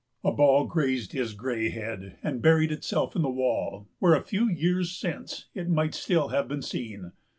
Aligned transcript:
A 0.23 0.31
ball 0.31 0.65
grazed 0.65 1.11
his 1.11 1.35
gray 1.35 1.69
head, 1.69 2.17
and 2.23 2.41
buried 2.41 2.71
itself 2.71 3.15
in 3.15 3.21
the 3.21 3.29
wall, 3.29 3.87
where 3.99 4.15
a 4.15 4.23
few 4.23 4.49
years 4.49 4.95
since 4.97 5.45
it 5.53 5.69
might 5.69 5.93
still 5.93 6.29
have 6.29 6.47
been 6.47 6.63
seen. 6.63 7.11